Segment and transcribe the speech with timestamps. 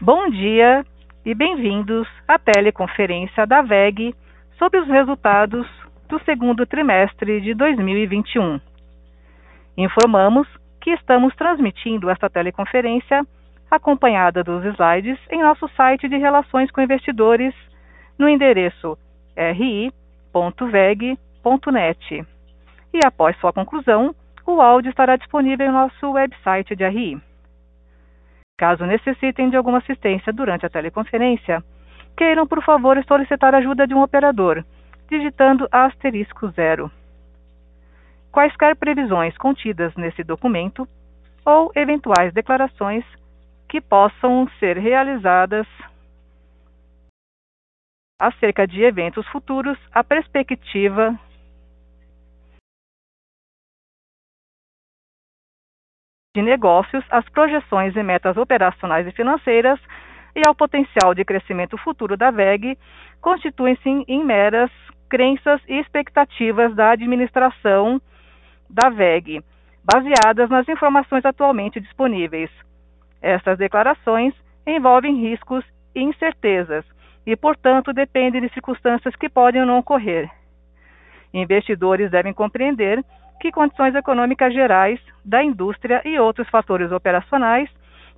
[0.00, 0.86] Bom dia
[1.26, 4.14] e bem-vindos à teleconferência da VEG
[4.56, 5.66] sobre os resultados
[6.08, 8.60] do segundo trimestre de 2021.
[9.76, 10.46] Informamos
[10.80, 13.26] que estamos transmitindo esta teleconferência
[13.68, 17.52] acompanhada dos slides em nosso site de Relações com Investidores
[18.16, 18.96] no endereço
[19.36, 19.90] ri.veg.net.
[22.94, 24.14] E após sua conclusão,
[24.46, 27.27] o áudio estará disponível em nosso website de RI.
[28.58, 31.62] Caso necessitem de alguma assistência durante a teleconferência,
[32.16, 34.64] queiram, por favor, solicitar ajuda de um operador,
[35.08, 36.90] digitando asterisco zero.
[38.32, 40.86] Quaisquer previsões contidas nesse documento
[41.46, 43.04] ou eventuais declarações
[43.68, 45.66] que possam ser realizadas
[48.18, 51.16] acerca de eventos futuros, a perspectiva
[56.34, 59.80] de negócios, as projeções e metas operacionais e financeiras
[60.36, 62.78] e ao potencial de crescimento futuro da VEG
[63.20, 64.70] constituem-se em meras
[65.08, 68.00] crenças e expectativas da administração
[68.68, 69.42] da VEG,
[69.82, 72.50] baseadas nas informações atualmente disponíveis.
[73.22, 74.34] Estas declarações
[74.66, 76.84] envolvem riscos e incertezas
[77.26, 80.30] e, portanto, dependem de circunstâncias que podem ou não ocorrer.
[81.32, 83.02] Investidores devem compreender
[83.40, 87.68] que condições econômicas gerais da indústria e outros fatores operacionais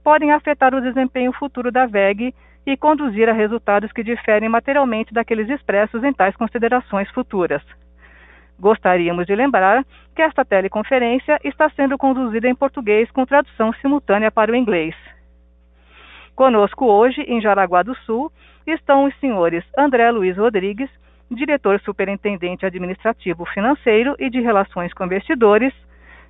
[0.02, 2.34] podem afetar o desempenho futuro da VEG
[2.66, 7.62] e conduzir a resultados que diferem materialmente daqueles expressos em tais considerações futuras.
[8.58, 14.52] Gostaríamos de lembrar que esta teleconferência está sendo conduzida em português com tradução simultânea para
[14.52, 14.94] o inglês.
[16.36, 18.30] Conosco hoje, em Jaraguá do Sul,
[18.66, 20.90] estão os senhores André Luiz Rodrigues,
[21.30, 25.72] diretor superintendente administrativo financeiro e de relações com investidores,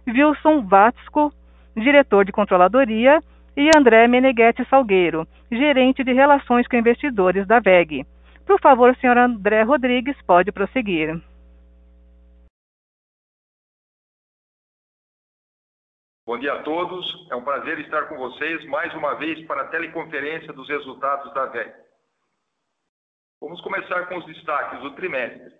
[0.07, 1.33] Wilson Vatsco,
[1.77, 3.21] diretor de controladoria,
[3.57, 8.07] e André Meneghetti Salgueiro, gerente de relações com investidores da VEG.
[8.47, 11.21] Por favor, senhor André Rodrigues, pode prosseguir.
[16.27, 17.27] Bom dia a todos.
[17.31, 21.47] É um prazer estar com vocês mais uma vez para a teleconferência dos resultados da
[21.47, 21.90] VEG.
[23.41, 25.55] Vamos começar com os destaques do trimestre,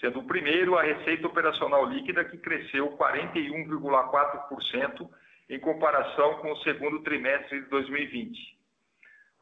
[0.00, 5.06] sendo o primeiro a receita operacional líquida que cresceu 41,4%
[5.50, 8.58] em comparação com o segundo trimestre de 2020.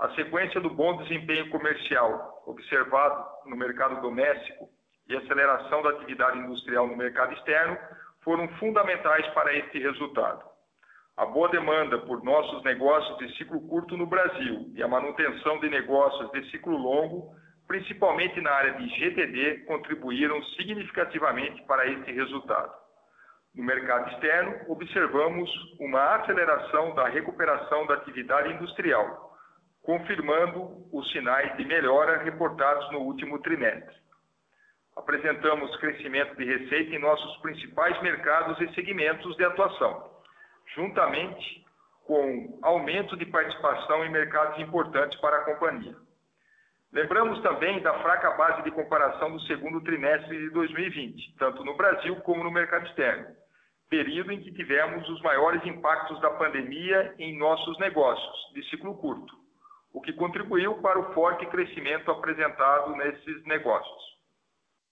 [0.01, 4.69] A sequência do bom desempenho comercial observado no mercado doméstico
[5.09, 7.79] e aceleração da atividade industrial no mercado externo
[8.23, 10.45] foram fundamentais para este resultado.
[11.17, 15.71] A boa demanda por nossos negócios de ciclo curto no Brasil e a manutenção de
[15.71, 22.73] negócios de ciclo longo principalmente na área de GTD, contribuíram significativamente para esse resultado.
[23.55, 25.51] No mercado externo, observamos
[25.81, 29.35] uma aceleração da recuperação da atividade industrial,
[29.83, 33.97] confirmando os sinais de melhora reportados no último trimestre.
[34.95, 40.11] Apresentamos crescimento de receita em nossos principais mercados e segmentos de atuação,
[40.75, 41.65] juntamente
[42.07, 46.06] com aumento de participação em mercados importantes para a companhia.
[46.97, 52.17] Lembramos também da fraca base de comparação do segundo trimestre de 2020, tanto no Brasil
[52.23, 53.37] como no mercado externo,
[53.91, 59.31] período em que tivemos os maiores impactos da pandemia em nossos negócios, de ciclo curto,
[59.93, 64.17] o que contribuiu para o forte crescimento apresentado nesses negócios.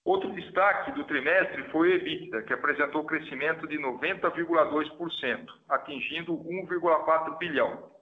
[0.05, 7.94] Outro destaque do trimestre foi o EBITDA, que apresentou crescimento de 90,2%, atingindo 1,4 bilhão,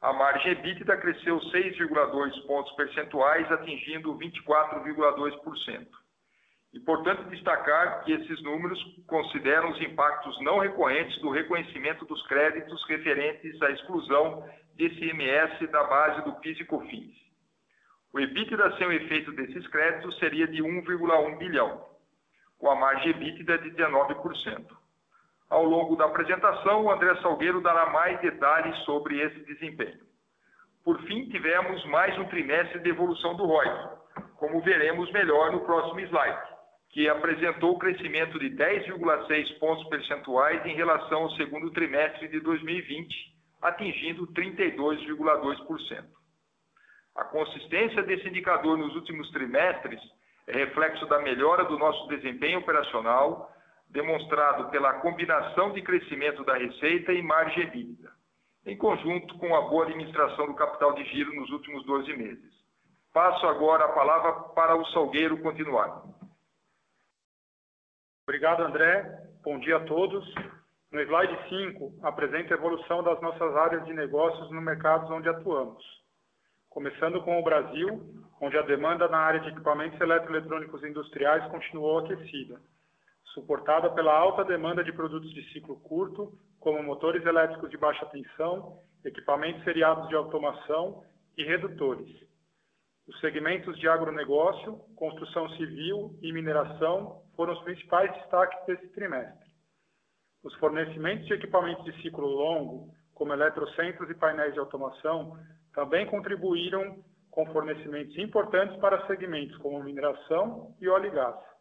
[0.00, 5.86] a margem EBITDA cresceu 6,2 pontos percentuais, atingindo 24,2%.
[6.74, 13.60] Importante destacar que esses números consideram os impactos não recorrentes do reconhecimento dos créditos referentes
[13.62, 17.14] à exclusão desse IMS da base do PIS e COFINS.
[18.12, 21.84] O EBITDA sem o efeito desses créditos seria de 1,1 bilhão,
[22.58, 24.85] com a margem EBITDA de 19%.
[25.48, 30.04] Ao longo da apresentação, o André Salgueiro dará mais detalhes sobre esse desempenho.
[30.84, 33.68] Por fim, tivemos mais um trimestre de evolução do ROI,
[34.36, 36.40] como veremos melhor no próximo slide,
[36.90, 43.14] que apresentou crescimento de 10,6 pontos percentuais em relação ao segundo trimestre de 2020,
[43.62, 46.04] atingindo 32,2%.
[47.16, 50.00] A consistência desse indicador nos últimos trimestres
[50.46, 53.55] é reflexo da melhora do nosso desempenho operacional,
[53.88, 58.10] demonstrado pela combinação de crescimento da receita e margem EBITDA,
[58.66, 62.54] em conjunto com a boa administração do capital de giro nos últimos 12 meses.
[63.12, 66.02] Passo agora a palavra para o Salgueiro continuar.
[68.28, 69.02] Obrigado, André.
[69.42, 70.24] Bom dia a todos.
[70.90, 75.84] No slide 5, apresento a evolução das nossas áreas de negócios no mercados onde atuamos.
[76.68, 78.02] começando com o Brasil,
[78.38, 82.60] onde a demanda na área de equipamentos eletroeletrônicos industriais continuou aquecida,
[83.36, 88.80] suportada pela alta demanda de produtos de ciclo curto, como motores elétricos de baixa tensão,
[89.04, 91.04] equipamentos seriados de automação
[91.36, 92.08] e redutores.
[93.06, 99.46] Os segmentos de agronegócio, construção civil e mineração foram os principais destaques desse trimestre.
[100.42, 105.38] Os fornecimentos de equipamentos de ciclo longo, como eletrocentros e painéis de automação,
[105.74, 111.55] também contribuíram com fornecimentos importantes para segmentos como mineração e óleo e gás.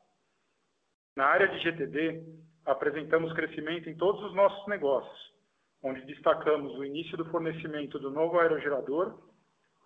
[1.16, 2.24] Na área de GTD,
[2.66, 5.34] apresentamos crescimento em todos os nossos negócios,
[5.82, 9.18] onde destacamos o início do fornecimento do novo aerogerador,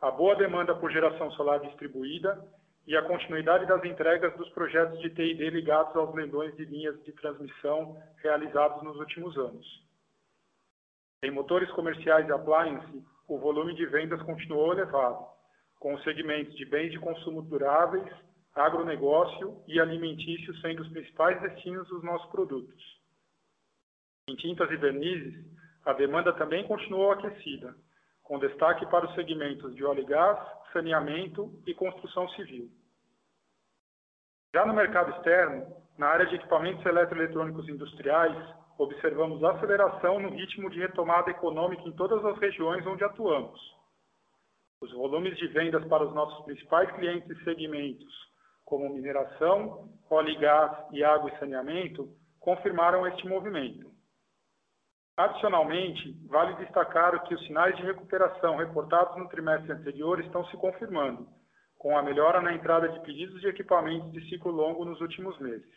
[0.02, 2.44] a boa demanda por geração solar distribuída
[2.88, 7.12] e a continuidade das entregas dos projetos de TID ligados aos leilões de linhas de
[7.12, 9.84] transmissão realizados nos últimos anos.
[11.22, 15.24] Em motores comerciais e appliance, o volume de vendas continuou elevado,
[15.78, 18.12] com os segmentos de bens de consumo duráveis,
[18.56, 23.00] agronegócio e alimentício sendo os principais destinos dos nossos produtos.
[24.28, 25.46] Em tintas e vernizes,
[25.86, 27.76] a demanda também continuou aquecida,
[28.24, 30.40] com destaque para os segmentos de óleo e gás,
[30.72, 32.70] saneamento e construção civil.
[34.54, 38.36] Já no mercado externo, na área de equipamentos eletroeletrônicos industriais,
[38.78, 43.80] observamos aceleração no ritmo de retomada econômica em todas as regiões onde atuamos
[44.82, 48.29] os volumes de vendas para os nossos principais clientes e segmentos,
[48.70, 52.08] como mineração, óleo e gás e água e saneamento,
[52.40, 53.90] confirmaram este movimento.
[55.18, 61.28] Adicionalmente, vale destacar que os sinais de recuperação reportados no trimestre anterior estão se confirmando,
[61.78, 65.68] com a melhora na entrada de pedidos de equipamentos de ciclo longo nos últimos meses.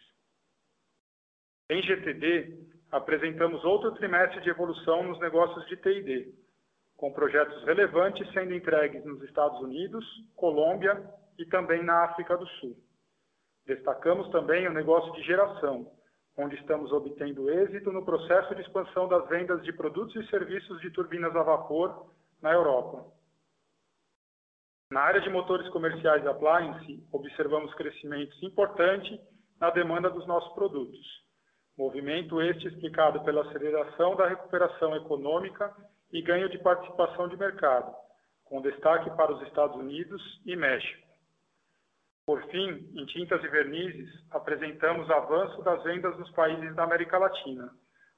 [1.68, 2.56] Em GTD,
[2.92, 6.34] apresentamos outro trimestre de evolução nos negócios de TID,
[7.02, 10.04] com projetos relevantes sendo entregues nos Estados Unidos,
[10.37, 11.02] Colômbia
[11.37, 12.76] e também na África do Sul.
[13.66, 15.90] Destacamos também o negócio de geração,
[16.38, 20.93] onde estamos obtendo êxito no processo de expansão das vendas de produtos e serviços de
[20.93, 22.06] turbinas a vapor
[22.40, 23.04] na Europa.
[24.93, 29.20] Na área de motores comerciais appliance, observamos crescimento importante
[29.58, 31.04] na demanda dos nossos produtos.
[31.76, 35.75] Movimento este explicado pela aceleração da recuperação econômica
[36.12, 37.94] e ganho de participação de mercado,
[38.44, 41.09] com destaque para os Estados Unidos e México.
[42.26, 47.70] Por fim, em tintas e vernizes, apresentamos avanço das vendas nos países da América Latina,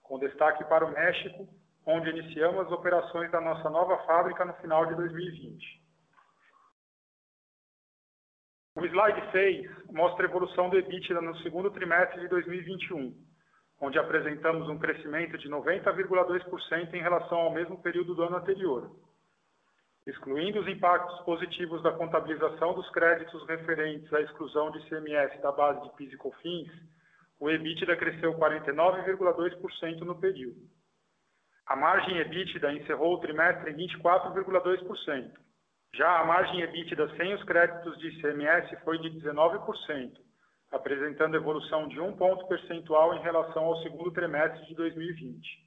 [0.02, 1.48] com destaque para o México,
[1.86, 5.84] onde iniciamos as operações da nossa nova fábrica no final de 2020.
[8.76, 13.14] O slide 6 mostra a evolução do EBITDA no segundo trimestre de 2021,
[13.84, 18.90] onde apresentamos um crescimento de 90,2% em relação ao mesmo período do ano anterior.
[20.06, 25.82] Excluindo os impactos positivos da contabilização dos créditos referentes à exclusão de CMS da base
[25.82, 26.70] de PIS e COFINS,
[27.38, 30.62] o EBITDA cresceu 49,2% no período.
[31.66, 35.30] A margem EBITDA encerrou o trimestre em 24,2%.
[35.94, 40.16] Já a margem EBITDA sem os créditos de ICMS foi de 19%,
[40.74, 45.64] apresentando evolução de um ponto percentual em relação ao segundo trimestre de 2020.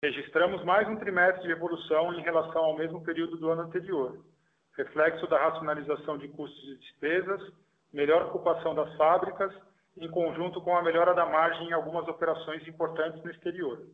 [0.00, 4.24] Registramos mais um trimestre de evolução em relação ao mesmo período do ano anterior,
[4.76, 7.52] reflexo da racionalização de custos e despesas,
[7.92, 9.52] melhor ocupação das fábricas,
[9.96, 13.88] em conjunto com a melhora da margem em algumas operações importantes no exterior.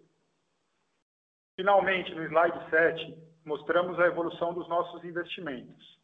[1.56, 6.00] Finalmente, no slide 7, mostramos a evolução dos nossos investimentos.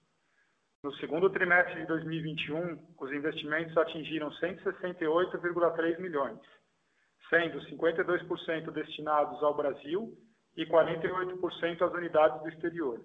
[0.83, 6.39] No segundo trimestre de 2021, os investimentos atingiram 168,3 milhões,
[7.29, 10.13] sendo 52% destinados ao Brasil
[10.57, 13.01] e 48% às unidades do exterior,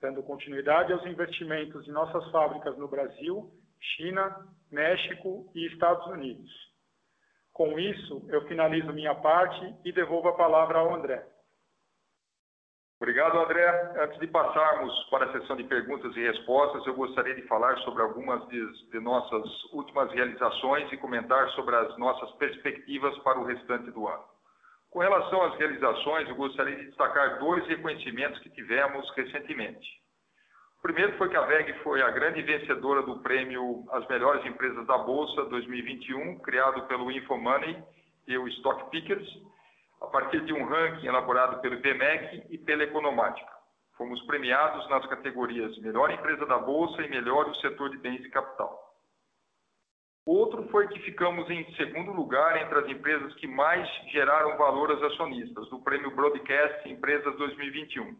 [0.00, 3.50] dando continuidade aos investimentos de nossas fábricas no Brasil,
[3.96, 6.50] China, México e Estados Unidos.
[7.52, 11.31] Com isso, eu finalizo minha parte e devolvo a palavra ao André.
[13.02, 13.66] Obrigado, André.
[14.00, 18.00] Antes de passarmos para a sessão de perguntas e respostas, eu gostaria de falar sobre
[18.00, 23.90] algumas de, de, nossas últimas realizações e comentar sobre as nossas perspectivas para o restante
[23.90, 24.22] do ano.
[24.88, 30.00] Com relação às realizações, eu gostaria de destacar dois reconhecimentos que tivemos recentemente.
[30.78, 34.86] O primeiro foi que a VEG foi a grande vencedora do prêmio As Melhores Empresas
[34.86, 37.82] da Bolsa 2021, criado pelo InfoMoney
[38.28, 39.28] e o Stock Pickers,
[40.02, 43.52] a partir de um ranking elaborado pelo IBMEC e pela Economática.
[43.96, 48.30] Fomos premiados nas categorias Melhor Empresa da Bolsa e Melhor do Setor de Bens e
[48.30, 48.90] Capital.
[50.26, 55.02] Outro foi que ficamos em segundo lugar entre as empresas que mais geraram valor aos
[55.02, 58.16] acionistas, do Prêmio Broadcast Empresas 2021.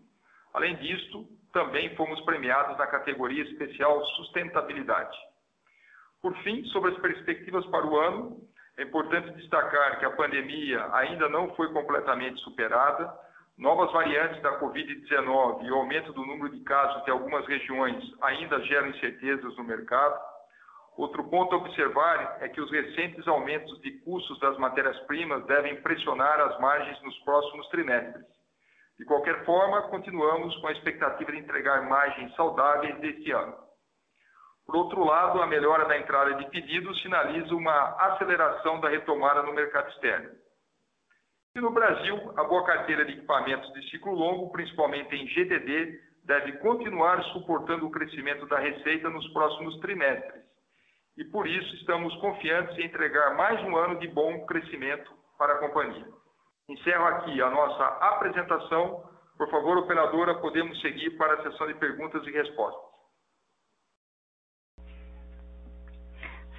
[0.54, 5.16] Além disso, também fomos premiados na categoria especial Sustentabilidade.
[6.20, 8.40] Por fim, sobre as perspectivas para o ano,
[8.82, 13.14] é importante destacar que a pandemia ainda não foi completamente superada,
[13.56, 18.60] novas variantes da Covid-19 e o aumento do número de casos de algumas regiões ainda
[18.62, 20.20] geram incertezas no mercado.
[20.96, 26.40] Outro ponto a observar é que os recentes aumentos de custos das matérias-primas devem pressionar
[26.40, 28.26] as margens nos próximos trimestres.
[28.98, 33.61] De qualquer forma, continuamos com a expectativa de entregar margens saudáveis deste ano.
[34.66, 39.52] Por outro lado, a melhora da entrada de pedidos sinaliza uma aceleração da retomada no
[39.52, 40.30] mercado externo.
[41.54, 46.52] E no Brasil, a boa carteira de equipamentos de ciclo longo, principalmente em GTD, deve
[46.58, 50.42] continuar suportando o crescimento da receita nos próximos trimestres.
[51.16, 55.58] E por isso estamos confiantes em entregar mais um ano de bom crescimento para a
[55.58, 56.06] companhia.
[56.68, 59.04] Encerro aqui a nossa apresentação.
[59.36, 62.91] Por favor, operadora, podemos seguir para a sessão de perguntas e respostas.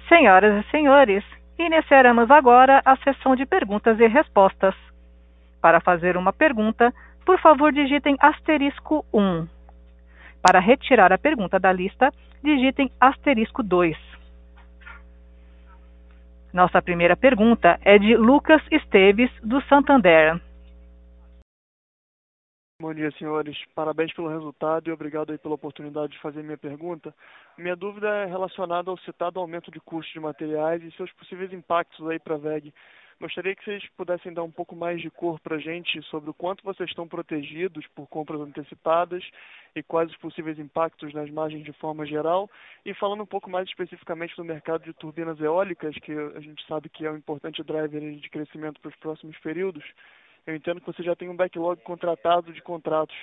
[0.08, 1.24] Senhoras e senhores,
[1.58, 4.74] iniciaremos agora a sessão de perguntas e respostas.
[5.60, 6.92] Para fazer uma pergunta,
[7.24, 9.48] por favor, digitem asterisco 1.
[10.42, 13.96] Para retirar a pergunta da lista, digitem asterisco 2.
[16.52, 20.38] Nossa primeira pergunta é de Lucas Esteves, do Santander.
[22.84, 23.56] Bom dia, senhores.
[23.74, 27.14] Parabéns pelo resultado e obrigado aí pela oportunidade de fazer minha pergunta.
[27.56, 32.06] Minha dúvida é relacionada ao citado aumento de custos de materiais e seus possíveis impactos
[32.06, 32.74] aí para a VEG.
[33.18, 36.34] Gostaria que vocês pudessem dar um pouco mais de cor para a gente sobre o
[36.34, 39.24] quanto vocês estão protegidos por compras antecipadas
[39.74, 42.50] e quais os possíveis impactos nas margens de forma geral.
[42.84, 46.90] E falando um pouco mais especificamente do mercado de turbinas eólicas, que a gente sabe
[46.90, 49.82] que é um importante driver de crescimento para os próximos períodos,
[50.46, 53.16] eu entendo que você já tem um backlog contratado de contratos.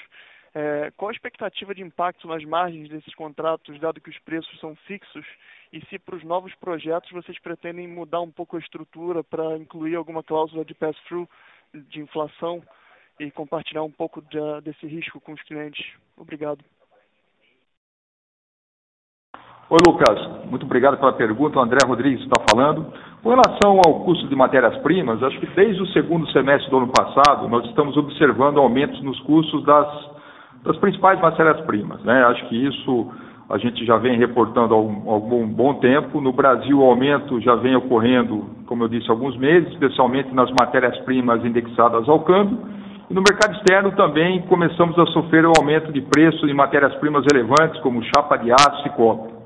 [0.54, 4.76] É, qual a expectativa de impacto nas margens desses contratos, dado que os preços são
[4.88, 5.26] fixos?
[5.72, 9.96] E se para os novos projetos vocês pretendem mudar um pouco a estrutura para incluir
[9.96, 11.28] alguma cláusula de pass-through
[11.74, 12.62] de inflação
[13.20, 15.86] e compartilhar um pouco de, desse risco com os clientes?
[16.18, 16.64] Obrigado.
[19.70, 20.46] Oi, Lucas.
[20.50, 21.58] Muito obrigado pela pergunta.
[21.58, 22.92] O André Rodrigues está falando.
[23.24, 27.48] Com relação ao custo de matérias-primas, acho que desde o segundo semestre do ano passado,
[27.48, 29.88] nós estamos observando aumentos nos custos das,
[30.64, 32.02] das principais matérias-primas.
[32.04, 32.24] Né?
[32.26, 33.12] Acho que isso
[33.48, 36.20] a gente já vem reportando há algum, bom tempo.
[36.20, 40.50] No Brasil, o aumento já vem ocorrendo, como eu disse, há alguns meses, especialmente nas
[40.60, 42.58] matérias-primas indexadas ao câmbio.
[43.08, 47.80] E no mercado externo também começamos a sofrer o aumento de preço de matérias-primas relevantes,
[47.82, 49.41] como chapa de aço e cobre.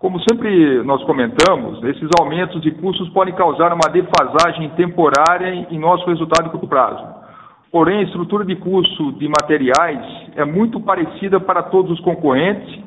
[0.00, 6.06] Como sempre nós comentamos, esses aumentos de custos podem causar uma defasagem temporária em nosso
[6.06, 7.04] resultado de curto prazo.
[7.70, 10.00] Porém, a estrutura de custo de materiais
[10.36, 12.82] é muito parecida para todos os concorrentes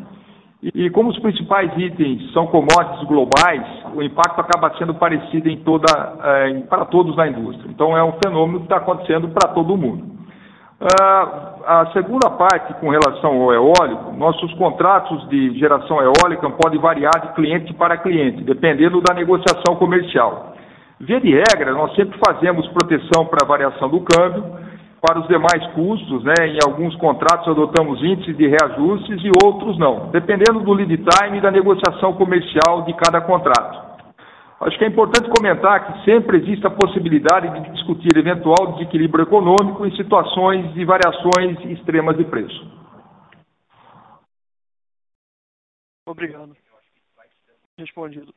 [0.64, 5.86] e, como os principais itens são commodities globais, o impacto acaba sendo parecido em toda,
[6.24, 7.70] eh, para todos na indústria.
[7.70, 10.23] Então, é um fenômeno que está acontecendo para todo mundo.
[10.84, 17.22] Uh, a segunda parte, com relação ao eólico, nossos contratos de geração eólica podem variar
[17.22, 20.54] de cliente para cliente, dependendo da negociação comercial.
[21.00, 24.44] Via de regra, nós sempre fazemos proteção para a variação do câmbio,
[25.02, 26.34] para os demais custos, né?
[26.48, 31.42] em alguns contratos adotamos índices de reajustes e outros não, dependendo do lead time e
[31.42, 33.93] da negociação comercial de cada contrato.
[34.62, 39.86] Acho que é importante comentar que sempre existe a possibilidade de discutir eventual desequilíbrio econômico
[39.86, 42.84] em situações de variações extremas de preço.
[46.08, 46.56] Obrigado.
[47.78, 48.34] Respondido.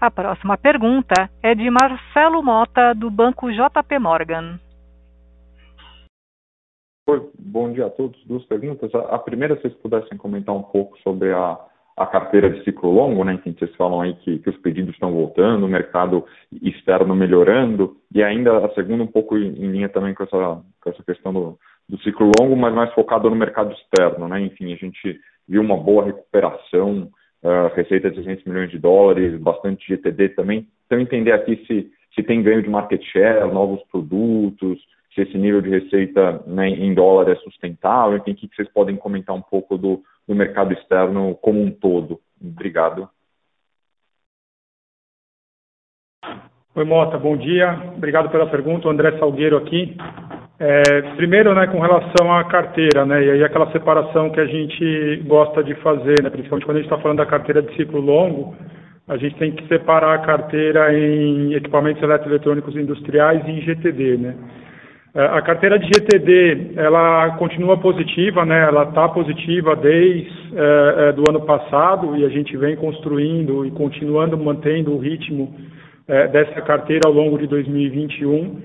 [0.00, 4.58] A próxima pergunta é de Marcelo Mota, do Banco JP Morgan.
[7.06, 8.22] Oi, bom dia a todos.
[8.24, 8.94] Duas perguntas.
[8.94, 11.58] A primeira, se vocês pudessem comentar um pouco sobre a
[12.00, 15.12] a carteira de ciclo longo, né, que vocês falam aí que, que, os pedidos estão
[15.12, 16.24] voltando, o mercado
[16.62, 20.90] externo melhorando, e ainda a segunda um pouco em, em linha também com essa, com
[20.90, 24.76] essa questão do, do, ciclo longo, mas mais focado no mercado externo, né, enfim, a
[24.76, 27.10] gente viu uma boa recuperação,
[27.42, 32.22] uh, receita de 200 milhões de dólares, bastante GTD também, então entender aqui se, se
[32.22, 34.80] tem ganho de market share, novos produtos,
[35.14, 38.96] se esse nível de receita né, em dólar é sustentável, enfim, o que vocês podem
[38.96, 42.20] comentar um pouco do, do mercado externo como um todo.
[42.40, 43.08] Obrigado.
[46.74, 47.92] Oi, Mota, bom dia.
[47.96, 48.86] Obrigado pela pergunta.
[48.86, 49.96] O André Salgueiro aqui.
[50.62, 55.16] É, primeiro, né, com relação à carteira, né, e aí aquela separação que a gente
[55.26, 58.54] gosta de fazer, né, principalmente quando a gente está falando da carteira de ciclo longo,
[59.08, 64.36] a gente tem que separar a carteira em equipamentos eletroeletrônicos industriais e em GTD, né.
[65.12, 68.60] É, a carteira de GTD, ela continua positiva, né?
[68.62, 73.72] Ela está positiva desde é, é, do ano passado e a gente vem construindo e
[73.72, 75.52] continuando mantendo o ritmo
[76.06, 78.60] é, dessa carteira ao longo de 2021,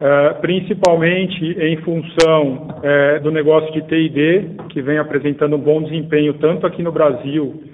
[0.00, 6.32] é, principalmente em função é, do negócio de TID, que vem apresentando um bom desempenho
[6.34, 7.64] tanto aqui no Brasil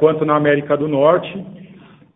[0.00, 1.38] quanto na América do Norte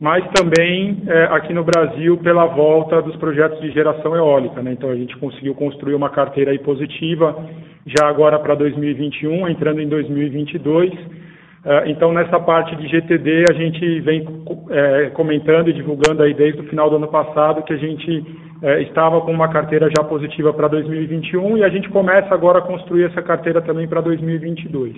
[0.05, 4.61] mas também é, aqui no Brasil pela volta dos projetos de geração eólica.
[4.61, 4.73] Né?
[4.73, 7.35] Então a gente conseguiu construir uma carteira aí positiva
[7.87, 10.93] já agora para 2021, entrando em 2022.
[11.65, 14.29] É, então nessa parte de GTD a gente vem
[14.69, 18.27] é, comentando e divulgando aí desde o final do ano passado que a gente
[18.63, 22.63] é, estava com uma carteira já positiva para 2021 e a gente começa agora a
[22.63, 24.97] construir essa carteira também para 2022.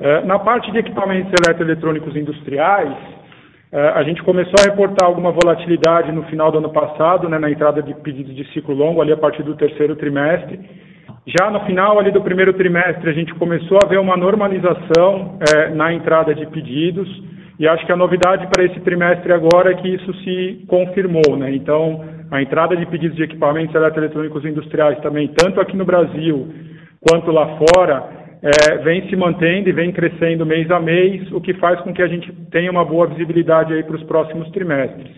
[0.00, 2.92] É, na parte de equipamentos eletroeletrônicos industriais,
[3.74, 7.82] a gente começou a reportar alguma volatilidade no final do ano passado, né, na entrada
[7.82, 10.60] de pedidos de ciclo longo, ali a partir do terceiro trimestre.
[11.26, 15.70] Já no final ali do primeiro trimestre, a gente começou a ver uma normalização é,
[15.70, 17.08] na entrada de pedidos,
[17.58, 21.36] e acho que a novidade para esse trimestre agora é que isso se confirmou.
[21.36, 21.54] Né?
[21.54, 26.48] Então, a entrada de pedidos de equipamentos eletroeletrônicos industriais também, tanto aqui no Brasil
[27.00, 31.54] quanto lá fora, é, vem se mantendo e vem crescendo mês a mês, o que
[31.54, 35.10] faz com que a gente tenha uma boa visibilidade aí para os próximos trimestres.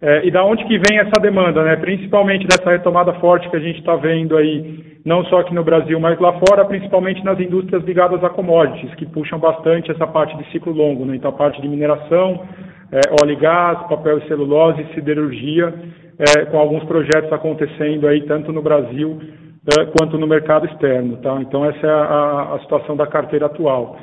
[0.00, 1.76] É, e da onde que vem essa demanda, né?
[1.76, 6.00] Principalmente dessa retomada forte que a gente está vendo aí, não só aqui no Brasil,
[6.00, 10.50] mas lá fora, principalmente nas indústrias ligadas a commodities, que puxam bastante essa parte de
[10.50, 11.16] ciclo longo, né?
[11.16, 12.46] Então a parte de mineração,
[12.90, 15.72] é, óleo e gás, papel e celulose, siderurgia,
[16.18, 19.20] é, com alguns projetos acontecendo aí tanto no Brasil
[19.66, 21.16] é, quanto no mercado externo.
[21.18, 21.36] Tá?
[21.40, 23.96] Então, essa é a, a situação da carteira atual.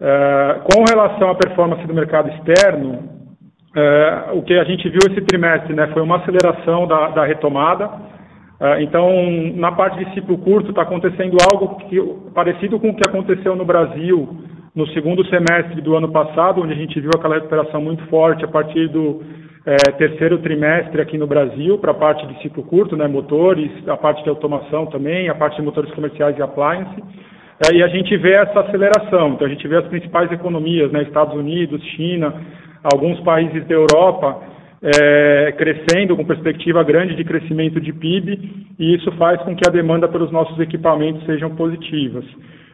[0.00, 3.08] É, com relação à performance do mercado externo,
[3.76, 7.90] é, o que a gente viu esse trimestre né, foi uma aceleração da, da retomada.
[8.60, 9.08] É, então,
[9.54, 12.00] na parte de ciclo curto, está acontecendo algo que,
[12.34, 14.28] parecido com o que aconteceu no Brasil
[14.74, 18.48] no segundo semestre do ano passado, onde a gente viu aquela recuperação muito forte a
[18.48, 19.22] partir do
[19.64, 23.96] é, terceiro trimestre aqui no Brasil para a parte de ciclo curto, né, motores, a
[23.96, 27.02] parte de automação também, a parte de motores comerciais e appliance.
[27.70, 29.34] É, e a gente vê essa aceleração.
[29.34, 32.34] Então a gente vê as principais economias, né, Estados Unidos, China,
[32.92, 34.40] alguns países da Europa
[34.82, 39.70] é, crescendo com perspectiva grande de crescimento de PIB e isso faz com que a
[39.70, 42.24] demanda pelos nossos equipamentos sejam positivas.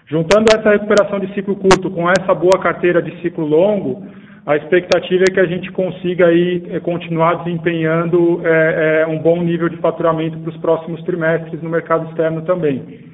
[0.06, 4.06] Juntando essa recuperação de ciclo curto com essa boa carteira de ciclo longo,
[4.48, 9.42] a expectativa é que a gente consiga aí é, continuar desempenhando é, é, um bom
[9.42, 13.06] nível de faturamento para os próximos trimestres no mercado externo também.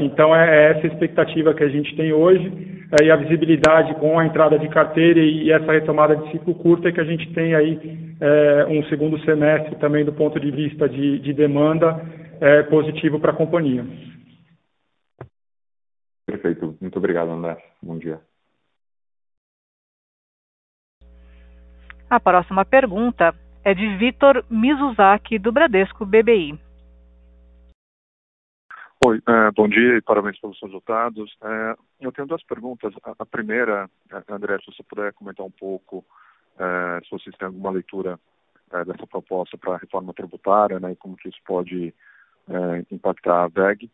[0.00, 2.50] Então é, é essa a expectativa que a gente tem hoje
[2.98, 6.54] é, e a visibilidade com a entrada de carteira e, e essa retomada de ciclo
[6.54, 7.78] curto é que a gente tem aí
[8.68, 12.00] um segundo semestre também do ponto de vista de, de demanda
[12.70, 13.84] positivo para a companhia.
[16.26, 18.20] Perfeito, muito obrigado André, bom dia.
[22.08, 26.56] A próxima pergunta é de Vitor Mizuzaki, do Bradesco BBI.
[29.04, 31.36] Oi, é, bom dia e parabéns pelos resultados.
[31.42, 32.94] É, eu tenho duas perguntas.
[33.02, 36.04] A, a, primeira, é, André, se você puder comentar um pouco
[36.56, 38.20] é, se vocês têm alguma leitura
[38.72, 41.92] é, dessa proposta para a reforma tributária né, e como que isso pode
[42.48, 43.90] é, impactar a VEG.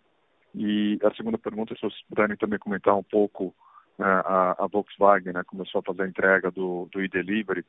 [0.54, 3.54] E a segunda pergunta, se vocês puderem também comentar um pouco,
[3.98, 7.64] a, a, Volkswagen né, começou a fazer a entrega do, do e-delivery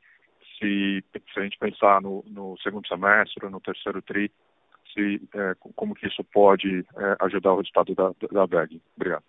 [0.58, 4.30] se, se a gente pensar no, no segundo semestre, no terceiro tri,
[4.92, 8.80] se, é, como que isso pode é, ajudar o resultado da, da VEG.
[8.96, 9.22] Obrigado.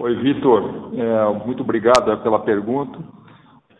[0.00, 0.92] Oi, Vitor.
[0.94, 2.98] É, muito obrigado pela pergunta.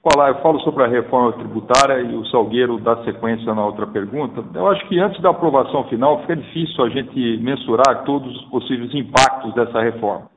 [0.02, 4.42] Falar, eu falo sobre a reforma tributária e o Salgueiro dá sequência na outra pergunta.
[4.54, 8.94] Eu acho que antes da aprovação final fica difícil a gente mensurar todos os possíveis
[8.94, 10.30] impactos dessa reforma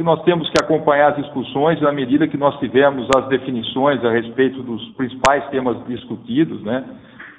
[0.00, 4.10] que nós temos que acompanhar as discussões na medida que nós tivermos as definições a
[4.10, 6.82] respeito dos principais temas discutidos, né?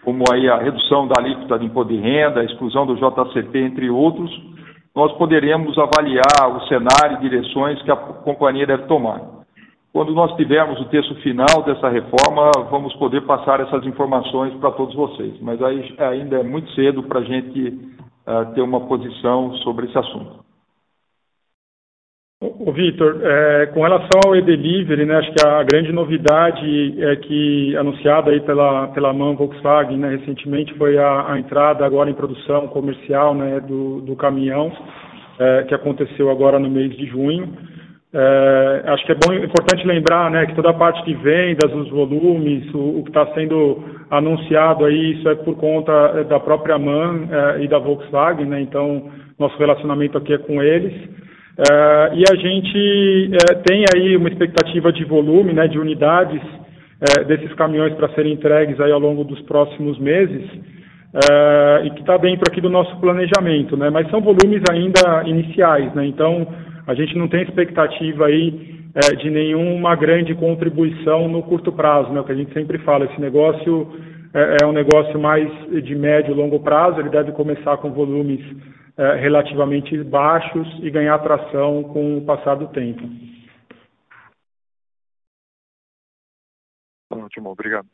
[0.03, 3.89] como aí a redução da alíquota de imposto de renda, a exclusão do JCP, entre
[3.89, 4.29] outros,
[4.95, 9.21] nós poderemos avaliar o cenário e direções que a companhia deve tomar.
[9.91, 14.93] Quando nós tivermos o texto final dessa reforma, vamos poder passar essas informações para todos
[14.93, 15.33] vocês.
[15.41, 17.69] Mas aí ainda é muito cedo para a gente
[18.27, 20.50] uh, ter uma posição sobre esse assunto.
[22.43, 27.77] O Vitor, é, com relação ao e-delivery, né, acho que a grande novidade é que
[27.77, 32.67] anunciada aí pela pela MAN Volkswagen né, recentemente foi a, a, entrada agora em produção
[32.69, 34.71] comercial né, do, do caminhão
[35.37, 37.47] é, que aconteceu agora no mês de junho.
[38.11, 41.89] É, acho que é bom, importante lembrar né, que toda a parte de vendas, os
[41.89, 46.79] volumes, o, o que está sendo anunciado aí, isso é por conta é, da própria
[46.79, 51.21] MAN é, e da Volkswagen, né, então nosso relacionamento aqui é com eles.
[51.57, 56.41] É, e a gente é, tem aí uma expectativa de volume, né, de unidades
[57.01, 60.43] é, desses caminhões para serem entregues aí ao longo dos próximos meses,
[61.83, 66.05] e que está dentro aqui do nosso planejamento, né, mas são volumes ainda iniciais, né,
[66.05, 66.47] então
[66.87, 72.19] a gente não tem expectativa aí é, de nenhuma grande contribuição no curto prazo, né?
[72.19, 73.87] O que a gente sempre fala, esse negócio
[74.33, 75.49] é, é um negócio mais
[75.83, 78.41] de médio e longo prazo, ele deve começar com volumes
[79.01, 83.01] é, relativamente baixos e ganhar atração com o passar do tempo.
[87.11, 87.87] Ótimo, obrigado.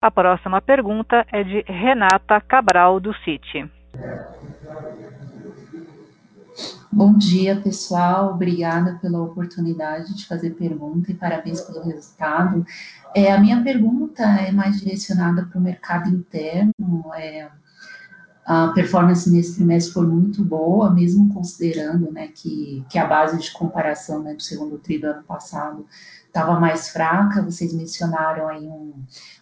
[0.00, 3.68] A próxima pergunta é de Renata Cabral, do Citi.
[6.92, 8.32] Bom dia, pessoal.
[8.34, 12.64] Obrigada pela oportunidade de fazer pergunta e parabéns pelo resultado.
[13.14, 16.72] É, a minha pergunta é mais direcionada para o mercado interno.
[17.16, 17.48] É,
[18.44, 23.50] a performance nesse trimestre foi muito boa, mesmo considerando né, que, que a base de
[23.52, 25.86] comparação né, do segundo tri do ano passado
[26.26, 27.40] estava mais fraca.
[27.40, 28.92] Vocês mencionaram aí um,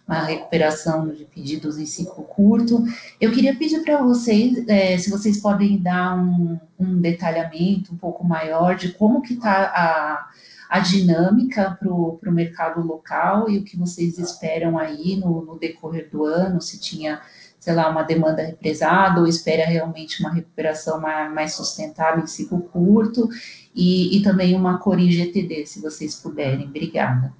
[0.07, 2.81] uma recuperação de pedidos em ciclo curto.
[3.19, 8.23] Eu queria pedir para vocês é, se vocês podem dar um, um, detalhamento um pouco
[8.23, 10.29] maior de como que está a,
[10.69, 16.09] a dinâmica para o mercado local e o que vocês esperam aí no, no decorrer
[16.09, 17.19] do ano, se tinha
[17.63, 22.59] sei lá, uma demanda represada ou espera realmente uma recuperação mais, mais sustentável em ciclo
[22.59, 23.29] curto
[23.73, 26.67] e, e também uma cor em GTD, se vocês puderem.
[26.67, 27.31] Obrigada.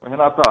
[0.00, 0.42] Renata,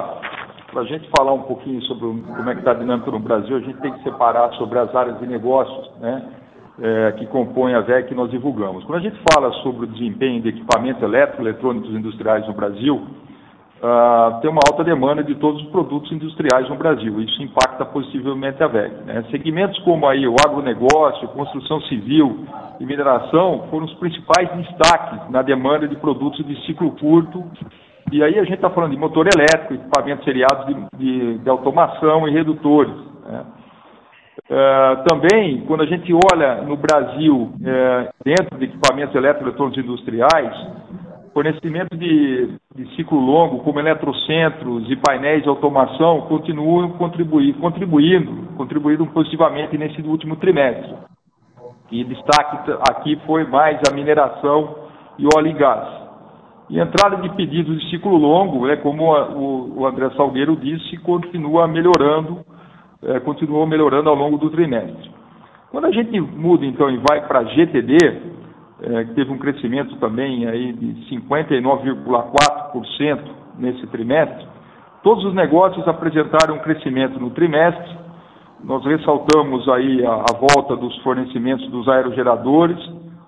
[0.70, 3.56] para a gente falar um pouquinho sobre como é que está a dinâmica no Brasil,
[3.56, 6.30] a gente tem que separar sobre as áreas de negócios né,
[6.82, 8.84] é, que compõem a VEC que nós divulgamos.
[8.84, 13.08] Quando a gente fala sobre o desempenho de equipamentos elétricos, eletrônicos industriais no Brasil,
[13.84, 17.20] uh, tem uma alta demanda de todos os produtos industriais no Brasil.
[17.22, 18.94] Isso impacta positivamente a VEG.
[19.06, 19.24] Né?
[19.30, 22.46] Segmentos como aí o agronegócio, construção civil
[22.80, 27.44] e mineração foram os principais destaques na demanda de produtos de ciclo curto.
[28.12, 32.28] E aí a gente está falando de motor elétrico, equipamentos seriados de, de, de automação
[32.28, 32.94] e redutores.
[33.26, 33.46] Né?
[34.50, 40.54] Uh, também, quando a gente olha no Brasil, uh, dentro de equipamentos eletroeletrônicos industriais,
[41.34, 47.60] fornecimento de, de, ciclo longo, como eletrocentros e painéis de automação, continuam contribuindo,
[48.56, 50.94] contribuindo positivamente nesse último trimestre.
[51.92, 54.76] E destaque aqui foi mais a mineração
[55.18, 56.04] e óleo e gás.
[56.70, 60.98] E entrada de pedidos de ciclo longo, é como a, o, o, André Salgueiro disse,
[60.98, 62.40] continua melhorando,
[63.04, 65.12] é, continuou melhorando ao longo do trimestre.
[65.72, 67.98] Quando a gente muda então e vai para GTD,
[68.82, 73.20] é, que teve um crescimento também aí de 59,4%
[73.58, 74.46] nesse trimestre.
[75.04, 77.98] Todos os negócios apresentaram um crescimento no trimestre.
[78.64, 82.78] Nós ressaltamos aí a, a volta dos fornecimentos dos aerogeradores,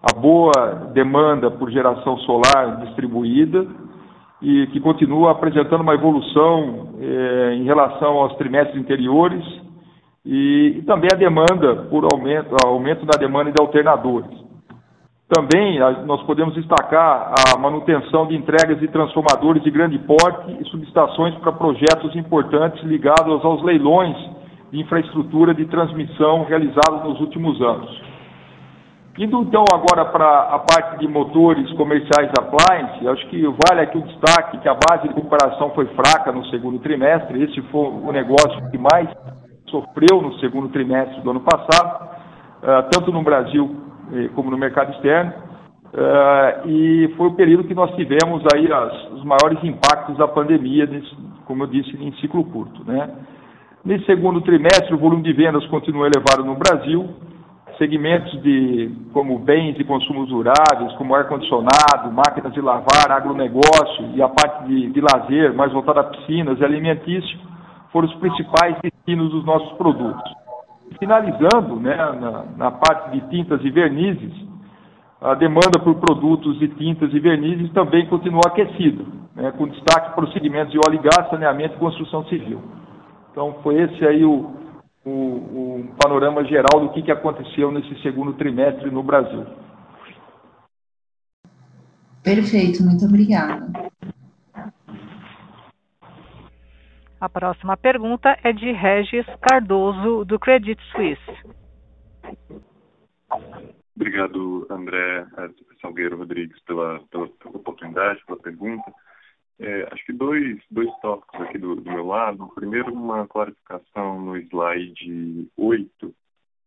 [0.01, 0.51] a boa
[0.93, 3.65] demanda por geração solar distribuída
[4.41, 9.43] e que continua apresentando uma evolução eh, em relação aos trimestres anteriores
[10.25, 14.44] e, e, também a demanda por aumento, aumento da demanda de alternadores.
[15.27, 21.33] Também nós podemos destacar a manutenção de entregas de transformadores de grande porte e subestações
[21.35, 24.15] para projetos importantes ligados aos leilões
[24.71, 27.89] de infraestrutura de transmissão realizados nos últimos anos.
[29.17, 34.03] Indo então agora para a parte de motores comerciais appliance, acho que vale aqui o
[34.03, 38.69] destaque que a base de comparação foi fraca no segundo trimestre, esse foi o negócio
[38.69, 39.09] que mais
[39.71, 42.09] sofreu no segundo trimestre do ano passado,
[42.61, 43.84] eh, tanto no Brasil
[44.35, 45.33] como no mercado externo.
[45.95, 50.89] Uh, e foi o período que nós tivemos aí as, os maiores impactos da pandemia,
[51.45, 52.83] como eu disse, em ciclo curto.
[52.83, 53.09] Né?
[53.85, 57.07] Nesse segundo trimestre, o volume de vendas continua elevado no Brasil.
[57.77, 64.27] Segmentos de, como bens de consumo duráveis, como ar-condicionado, máquinas de lavar, agronegócio e a
[64.27, 67.37] parte de, de lazer, mais voltada a piscinas e alimentício,
[67.91, 70.44] foram os principais destinos dos nossos produtos.
[70.99, 74.33] Finalizando, né, na, na parte de tintas e vernizes,
[75.19, 79.03] a demanda por produtos de tintas e vernizes também continua aquecida,
[79.35, 82.61] né, com destaque para os segmentos de óleo e gás, saneamento e construção civil.
[83.31, 84.53] Então, foi esse aí o,
[85.05, 89.45] o, o panorama geral do que, que aconteceu nesse segundo trimestre no Brasil.
[92.23, 93.67] Perfeito, muito obrigada.
[97.25, 101.55] A próxima pergunta é de Regis Cardoso, do Credit Suisse.
[103.95, 105.25] Obrigado, André
[105.81, 108.93] Salgueiro Rodrigues, pela, pela oportunidade, pela pergunta.
[109.57, 112.47] É, acho que dois, dois tópicos aqui do, do meu lado.
[112.53, 116.13] Primeiro, uma clarificação no slide 8,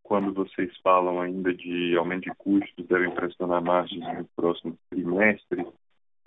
[0.02, 5.64] quando vocês falam ainda de aumento de custos devem pressionar margens no próximo trimestre.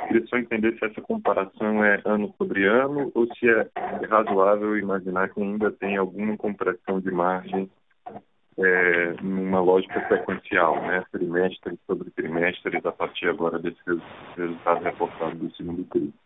[0.08, 3.70] Queria só entender se essa comparação é ano sobre ano ou se é
[4.08, 7.70] razoável imaginar que ainda tem alguma compressão de margem
[8.58, 11.04] é, numa lógica sequencial, né?
[11.12, 13.80] trimestre sobre trimestre, a partir agora desse
[14.38, 16.20] resultado reportado do segundo trimestre.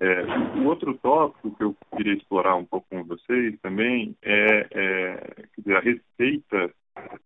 [0.00, 0.22] É,
[0.58, 5.80] o outro tópico que eu queria explorar um pouco com vocês também é, é a
[5.80, 6.74] receita,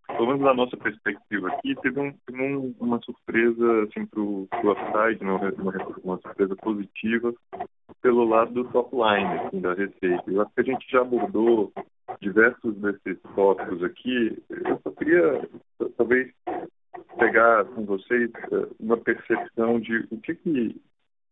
[0.06, 5.24] pelo menos da nossa perspectiva aqui, teve, um, um, uma surpresa assim, para o upside,
[5.24, 7.34] né, uma, uma surpresa positiva
[8.02, 10.24] pelo lado do top line assim, da receita.
[10.26, 11.72] Eu acho que a gente já abordou
[12.20, 14.42] diversos desses tópicos aqui.
[14.48, 15.48] Eu só queria,
[15.96, 16.32] talvez,
[17.18, 20.80] pegar com vocês eh, uma percepção de o que que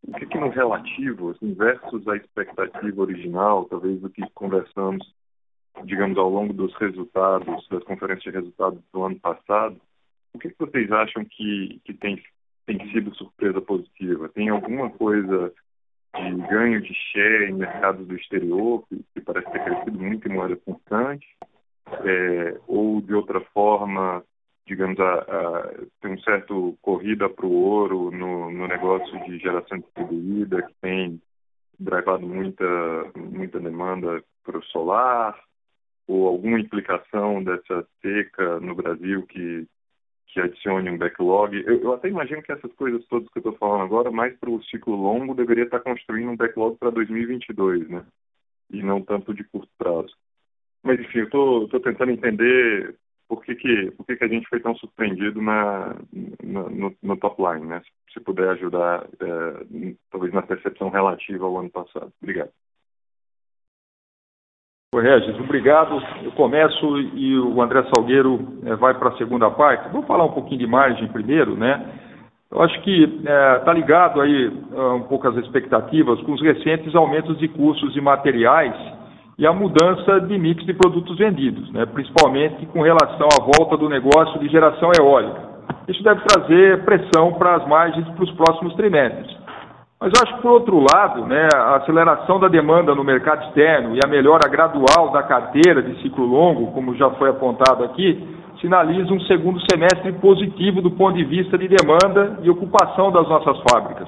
[0.07, 5.05] o que, que no relativo, assim, versus a expectativa original, talvez do que conversamos,
[5.85, 9.79] digamos, ao longo dos resultados, das conferências de resultados do ano passado,
[10.33, 12.21] o que, vocês acham que, que tem,
[12.65, 14.29] tem sido surpresa positiva?
[14.29, 15.53] Tem alguma coisa
[16.15, 20.33] de ganho de share em mercados do exterior, que, que parece ter crescido muito em
[20.33, 21.27] moeda constante,
[22.03, 24.23] é, ou de outra forma,
[24.65, 29.79] digamos, a, a, tem um certo corrida para o ouro no, no negócio de geração
[29.79, 31.21] distribuída, que tem
[31.79, 32.65] drivado muita,
[33.15, 35.37] muita demanda para o solar,
[36.07, 39.67] ou alguma implicação dessa seca no Brasil que,
[40.27, 41.55] que adicione um backlog.
[41.65, 44.49] Eu, eu até imagino que essas coisas todas que eu estou falando agora, mais para
[44.49, 48.05] o ciclo longo, deveria estar construindo um backlog para 2022, né?
[48.71, 50.15] E não tanto de curto prazo.
[50.83, 52.95] Mas, enfim, eu estou tentando entender
[53.27, 55.95] por que, que, por que, que a gente foi tão surpreendido na,
[56.41, 57.81] na no, no, top line, né?
[58.13, 62.11] Se puder ajudar, é, talvez na percepção relativa ao ano passado.
[62.21, 62.51] Obrigado.
[64.95, 66.01] Oi, Regis, obrigado.
[66.23, 69.91] Eu começo e o André Salgueiro é, vai para a segunda parte.
[69.91, 71.85] Vou falar um pouquinho de margem primeiro, né?
[72.49, 76.95] Eu acho que está é, tá ligado aí um pouco as expectativas com os recentes
[76.95, 78.73] aumentos de custos de materiais
[79.37, 83.89] e a mudança de mix de produtos vendidos, né, principalmente com relação à volta do
[83.89, 85.49] negócio de geração eólica.
[85.89, 89.35] Isso deve trazer pressão para as margens para os próximos trimestres.
[89.99, 93.95] Mas eu acho que, por outro lado, né, a aceleração da demanda no mercado externo
[93.95, 99.11] e a melhora gradual da carteira de ciclo longo, como já foi apontado aqui, sinaliza
[99.11, 104.07] um segundo semestre positivo do ponto de vista de demanda e ocupação das nossas fábricas.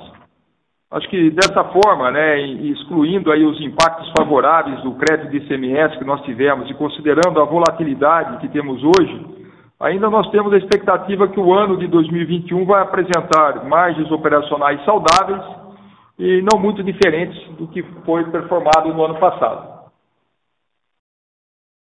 [0.91, 6.06] Acho que dessa forma, né, excluindo aí os impactos favoráveis do crédito de ICMS que
[6.06, 9.25] nós tivemos e considerando a volatilidade que temos hoje,
[9.80, 15.60] ainda nós temos a expectativa que o ano de 2021 vai apresentar margens operacionais saudáveis
[16.19, 19.79] e não muito diferentes do que foi performado no ano passado.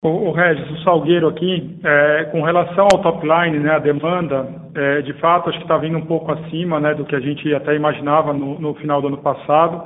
[0.04, 4.48] O, o Regis, o Salgueiro aqui, é, com relação ao top line, né, a demanda,
[4.76, 7.54] é, de fato, acho que está vindo um pouco acima né, do que a gente
[7.54, 9.84] até imaginava no, no final do ano passado.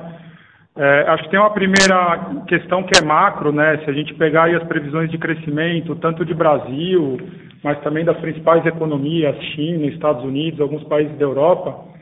[0.76, 3.78] É, acho que tem uma primeira questão que é macro, né?
[3.84, 7.16] Se a gente pegar as previsões de crescimento, tanto de Brasil,
[7.62, 11.93] mas também das principais economias, China, Estados Unidos, alguns países da Europa,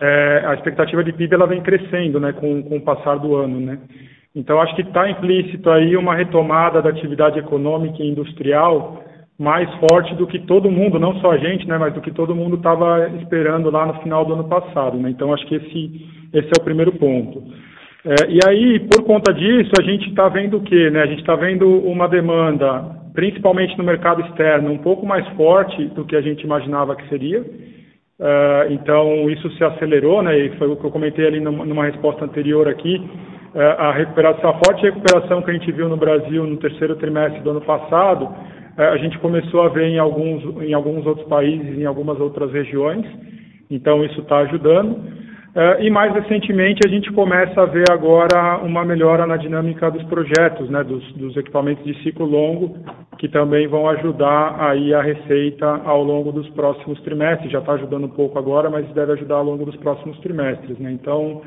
[0.00, 3.60] é, a expectativa de PIB ela vem crescendo, né, com, com o passar do ano,
[3.60, 3.78] né?
[4.34, 9.02] Então, acho que está implícito aí uma retomada da atividade econômica e industrial
[9.38, 12.34] mais forte do que todo mundo, não só a gente, né, mas do que todo
[12.34, 14.98] mundo estava esperando lá no final do ano passado.
[14.98, 15.10] Né?
[15.10, 17.44] Então, acho que esse, esse é o primeiro ponto.
[18.04, 20.90] É, e aí, por conta disso, a gente está vendo o quê?
[20.90, 21.02] Né?
[21.02, 26.04] A gente está vendo uma demanda, principalmente no mercado externo, um pouco mais forte do
[26.04, 27.44] que a gente imaginava que seria.
[28.20, 30.36] Uh, então, isso se acelerou, né?
[30.36, 33.00] e foi o que eu comentei ali numa, resposta anterior aqui.
[33.54, 37.40] É, a recuperação, a forte recuperação que a gente viu no Brasil no terceiro trimestre
[37.40, 38.28] do ano passado,
[38.76, 42.52] é, a gente começou a ver em alguns, em alguns outros países, em algumas outras
[42.52, 43.06] regiões,
[43.70, 45.00] então isso está ajudando.
[45.58, 50.04] É, e mais recentemente a gente começa a ver agora uma melhora na dinâmica dos
[50.04, 52.76] projetos, né, dos, dos equipamentos de ciclo longo,
[53.18, 57.50] que também vão ajudar aí a receita ao longo dos próximos trimestres.
[57.50, 60.78] Já está ajudando um pouco agora, mas deve ajudar ao longo dos próximos trimestres.
[60.78, 60.92] Né?
[60.92, 61.42] Então,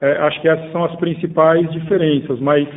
[0.00, 2.68] é, acho que essas são as principais diferenças, mas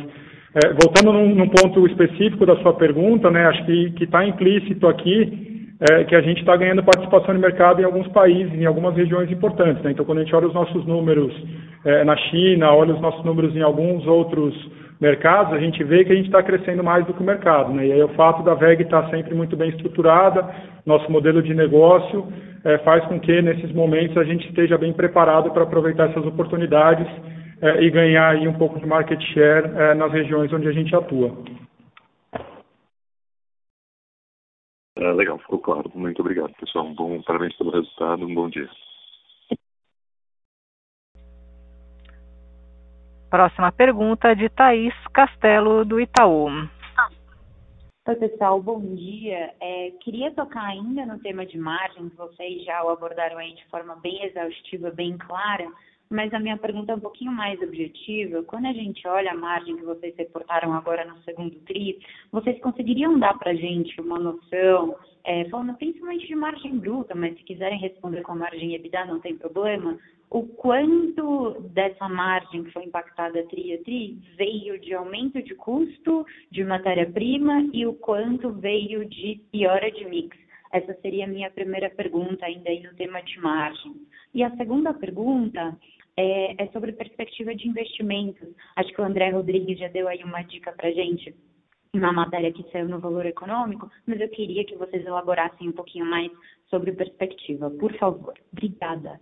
[0.56, 5.49] é, voltando num, num, ponto específico da sua pergunta, né, acho que está implícito aqui
[5.80, 9.30] é, que a gente está ganhando participação de mercado em alguns países, em algumas regiões
[9.30, 9.82] importantes.
[9.82, 9.92] Né?
[9.92, 11.32] Então, quando a gente olha os nossos números
[11.84, 14.54] é, na China, olha os nossos números em alguns outros
[15.00, 17.72] mercados, a gente vê que a gente está crescendo mais do que o mercado.
[17.72, 17.86] Né?
[17.86, 20.46] E aí o fato da VEG estar tá sempre muito bem estruturada,
[20.84, 22.26] nosso modelo de negócio,
[22.62, 27.06] é, faz com que nesses momentos a gente esteja bem preparado para aproveitar essas oportunidades
[27.62, 30.94] é, e ganhar aí um pouco de market share é, nas regiões onde a gente
[30.94, 31.32] atua.
[35.00, 35.90] É, legal, ficou claro.
[35.94, 36.86] Muito obrigado, pessoal.
[36.86, 38.26] Um bom, parabéns pelo resultado.
[38.26, 38.68] Um bom dia.
[43.30, 46.48] Próxima pergunta de Thaís Castelo, do Itaú.
[48.08, 49.54] Oi, pessoal, bom dia.
[49.60, 53.96] É, queria tocar ainda no tema de margens, vocês já o abordaram aí de forma
[53.96, 55.66] bem exaustiva, bem clara,
[56.10, 58.42] mas a minha pergunta é um pouquinho mais objetiva.
[58.42, 62.00] Quando a gente olha a margem que vocês reportaram agora no segundo TRI,
[62.32, 67.36] vocês conseguiriam dar para a gente uma noção, é, falando principalmente de margem bruta, mas
[67.36, 69.96] se quiserem responder com margem EBITDA não tem problema,
[70.28, 76.26] o quanto dessa margem que foi impactada TRI a TRI veio de aumento de custo
[76.50, 80.36] de matéria-prima e o quanto veio de piora de mix?
[80.72, 83.92] Essa seria a minha primeira pergunta ainda aí no tema de margem.
[84.32, 85.76] E a segunda pergunta
[86.16, 88.48] é, é sobre perspectiva de investimentos.
[88.76, 91.34] Acho que o André Rodrigues já deu aí uma dica para gente
[91.94, 96.06] na matéria que saiu no Valor Econômico, mas eu queria que vocês elaborassem um pouquinho
[96.06, 96.30] mais
[96.68, 98.34] sobre perspectiva, por favor.
[98.52, 99.20] Obrigada.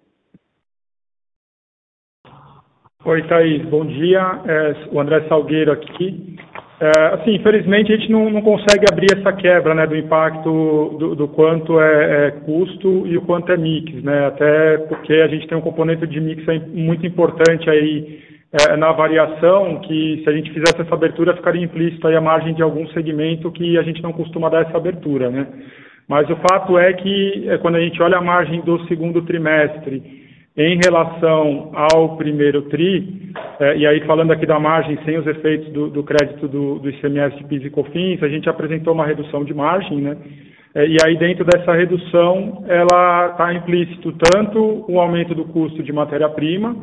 [3.04, 4.20] Oi, Thaís, bom dia.
[4.44, 6.36] É, o André Salgueiro aqui.
[6.80, 11.16] É, assim, infelizmente a gente não, não, consegue abrir essa quebra né, do impacto do,
[11.16, 14.26] do quanto é, é, custo e o quanto é mix, né?
[14.26, 18.20] Até porque a gente tem um componente de mix muito importante aí
[18.52, 22.54] é, na variação, que se a gente fizesse essa abertura ficaria implícito aí a margem
[22.54, 25.48] de algum segmento que a gente não costuma dar essa abertura, né?
[26.06, 30.27] Mas o fato é que é, quando a gente olha a margem do segundo trimestre
[30.58, 35.72] em relação ao primeiro TRI, é, e aí falando aqui da margem sem os efeitos
[35.72, 39.44] do, do crédito do, do ICMS de PIS e COFINS, a gente apresentou uma redução
[39.44, 40.16] de margem, né?
[40.74, 45.92] É, e aí dentro dessa redução, ela está implícito tanto o aumento do custo de
[45.92, 46.74] matéria-prima,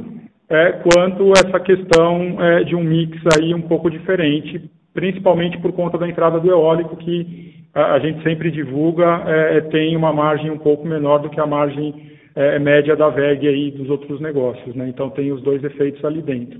[0.50, 5.98] é, quanto essa questão é, de um mix aí um pouco diferente, principalmente por conta
[5.98, 9.22] da entrada do eólico, que a, a gente sempre divulga,
[9.70, 13.48] tem uma margem um pouco menor do que a margem é, é, média da VEG
[13.48, 14.90] aí dos outros negócios, né?
[14.90, 16.60] Então tem os dois efeitos ali dentro.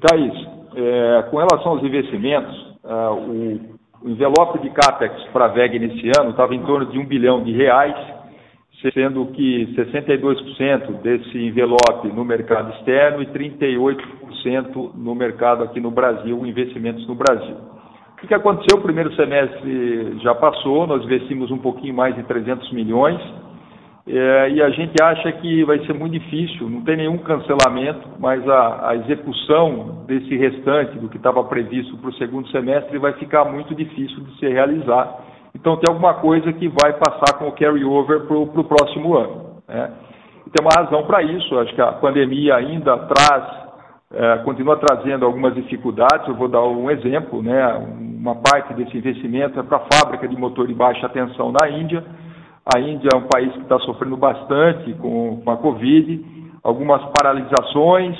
[0.00, 0.34] Thaís,
[0.74, 6.30] é, com relação aos investimentos, é, o, envelope de CAPEX para a VEG nesse ano
[6.30, 7.96] estava em torno de um bilhão de reais,
[8.94, 16.46] sendo que 62% desse envelope no mercado externo e 38% no mercado aqui no Brasil,
[16.46, 17.56] investimentos no Brasil.
[18.12, 18.78] O que aconteceu?
[18.78, 23.20] O primeiro semestre já passou, nós investimos um pouquinho mais de 300 milhões,
[24.08, 28.48] é, e a gente acha que vai ser muito difícil, não tem nenhum cancelamento, mas
[28.48, 33.44] a, a execução desse restante do que estava previsto para o segundo semestre vai ficar
[33.44, 35.12] muito difícil de se realizar.
[35.52, 39.56] Então tem alguma coisa que vai passar com o carry-over para o próximo ano.
[39.66, 39.90] Né?
[40.52, 43.44] Tem uma razão para isso, acho que a pandemia ainda traz,
[44.14, 47.74] é, continua trazendo algumas dificuldades, eu vou dar um exemplo, né?
[47.98, 52.04] uma parte desse investimento é para a fábrica de motor de baixa tensão na Índia,
[52.74, 58.18] a Índia é um país que está sofrendo bastante com, com, a Covid, algumas paralisações,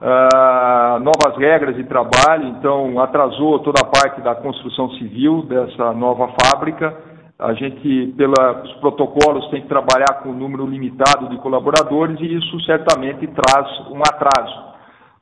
[0.00, 6.32] uh, novas regras de trabalho, então atrasou toda a parte da construção civil dessa nova
[6.40, 7.12] fábrica.
[7.38, 12.60] A gente, pelos protocolos, tem que trabalhar com um número limitado de colaboradores e isso
[12.60, 14.72] certamente traz um atraso.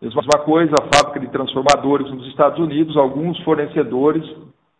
[0.00, 4.24] Mesma coisa, a fábrica de transformadores nos Estados Unidos, alguns fornecedores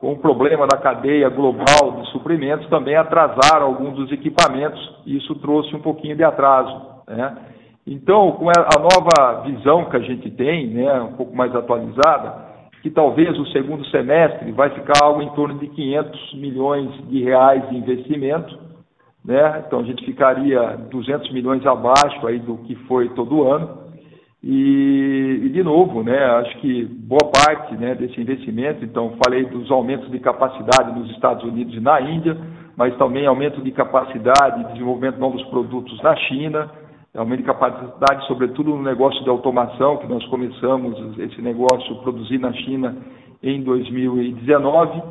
[0.00, 5.34] com o problema da cadeia global de suprimentos, também atrasaram alguns dos equipamentos, e isso
[5.36, 6.74] trouxe um pouquinho de atraso.
[7.06, 7.36] Né?
[7.86, 12.48] Então, com a nova visão que a gente tem, né, um pouco mais atualizada,
[12.82, 17.68] que talvez o segundo semestre vai ficar algo em torno de 500 milhões de reais
[17.68, 18.58] de investimento,
[19.22, 19.62] né?
[19.66, 23.79] então a gente ficaria 200 milhões abaixo aí do que foi todo ano,
[24.42, 29.70] e, e, de novo, né, acho que boa parte né, desse investimento, então falei dos
[29.70, 32.36] aumentos de capacidade nos Estados Unidos e na Índia,
[32.74, 36.70] mas também aumento de capacidade de desenvolvimento de novos produtos na China,
[37.14, 42.52] aumento de capacidade, sobretudo no negócio de automação, que nós começamos esse negócio produzir na
[42.54, 42.96] China
[43.42, 45.02] em 2019, uh,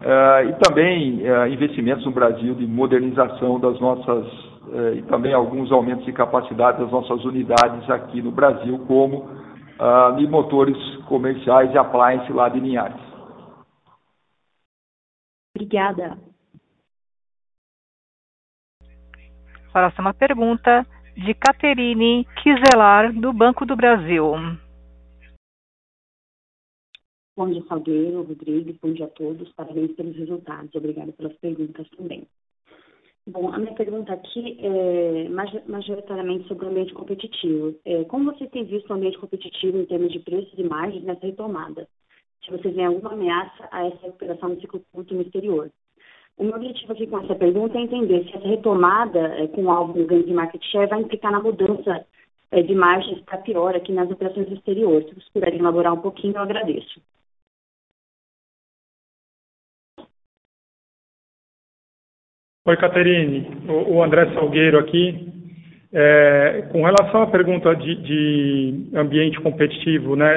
[0.00, 4.47] eh, e também uh, investimentos no Brasil de modernização das nossas eh,
[4.96, 9.28] e também alguns aumentos de capacidade das nossas unidades aqui no Brasil, como
[9.78, 13.00] ah, de motores comerciais e appliance lá de Linhares.
[15.56, 16.18] Obrigada.
[19.72, 24.34] Próxima pergunta de Caterine Kiselar, do Banco do Brasil.
[27.36, 32.26] Bom dia, Salgueiro, Rodrigues, bom dia a todos, parabéns pelos resultados, obrigada pelas perguntas também.
[33.30, 35.28] Bom, a minha pergunta aqui é
[35.68, 37.74] majoritariamente sobre o ambiente competitivo.
[37.84, 41.26] É, como vocês têm visto o ambiente competitivo em termos de preços e margens nessa
[41.26, 41.86] retomada?
[42.42, 45.70] Se vocês veem alguma ameaça a essa recuperação no ciclo curto no exterior?
[46.38, 49.98] O meu objetivo aqui com essa pergunta é entender se essa retomada é, com alvo
[49.98, 52.06] no ganho de market share vai implicar na mudança
[52.50, 55.02] é, de margens para pior aqui nas operações do exterior.
[55.02, 56.98] Se vocês puderem elaborar um pouquinho, eu agradeço.
[62.68, 63.46] Oi, Caterine.
[63.66, 65.26] O André Salgueiro aqui.
[65.90, 70.28] É, com relação à pergunta de, de ambiente competitivo, né,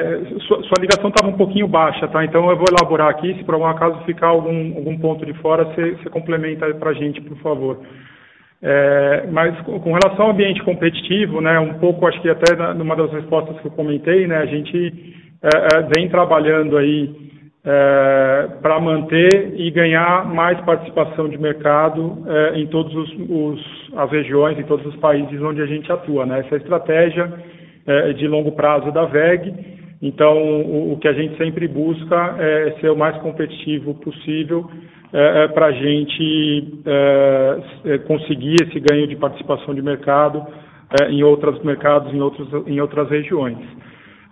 [0.48, 2.24] sua, sua ligação estava um pouquinho baixa, tá?
[2.24, 5.66] Então eu vou elaborar aqui, se por algum acaso ficar algum, algum ponto de fora,
[5.66, 7.80] você, complementa para a gente, por favor.
[8.62, 13.12] É, mas com relação ao ambiente competitivo, né, um pouco, acho que até numa das
[13.12, 17.31] respostas que eu comentei, né, a gente é, é vem trabalhando aí
[17.64, 22.92] é, para manter e ganhar mais participação de mercado é, em todas
[23.96, 26.26] as regiões, em todos os países onde a gente atua.
[26.26, 26.40] Né?
[26.40, 27.32] Essa é a estratégia
[27.86, 29.54] é, de longo prazo da VEG.
[30.02, 34.68] Então, o, o, que a gente sempre busca é ser o mais competitivo possível
[35.12, 36.82] é, é, para a gente
[37.84, 40.44] é, conseguir esse ganho de participação de mercado
[41.08, 43.58] em outros mercados, em, outros, em outras regiões.